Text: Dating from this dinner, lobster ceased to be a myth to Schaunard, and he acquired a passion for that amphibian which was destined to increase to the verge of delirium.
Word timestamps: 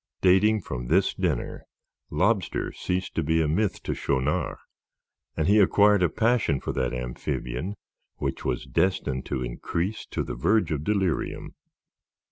Dating 0.21 0.61
from 0.61 0.87
this 0.87 1.13
dinner, 1.13 1.63
lobster 2.09 2.71
ceased 2.71 3.13
to 3.13 3.21
be 3.21 3.39
a 3.39 3.47
myth 3.47 3.83
to 3.83 3.93
Schaunard, 3.93 4.57
and 5.37 5.47
he 5.47 5.59
acquired 5.59 6.01
a 6.01 6.09
passion 6.09 6.59
for 6.59 6.71
that 6.73 6.91
amphibian 6.91 7.75
which 8.15 8.43
was 8.43 8.65
destined 8.65 9.27
to 9.27 9.43
increase 9.43 10.07
to 10.07 10.23
the 10.23 10.33
verge 10.33 10.71
of 10.71 10.83
delirium. 10.83 11.53